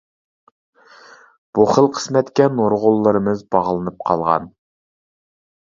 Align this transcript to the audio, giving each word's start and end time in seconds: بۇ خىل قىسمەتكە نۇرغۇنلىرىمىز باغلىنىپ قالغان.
بۇ 1.59 1.67
خىل 1.73 1.91
قىسمەتكە 1.99 2.49
نۇرغۇنلىرىمىز 2.59 3.45
باغلىنىپ 3.57 4.05
قالغان. 4.11 4.53